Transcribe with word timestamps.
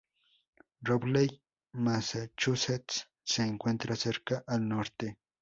Rowley, 0.81 1.29
Massachusetts 1.75 3.07
se 3.23 3.43
encuentra 3.43 3.95
cerca, 3.95 4.43
al 4.47 4.67
norte. 4.67 5.19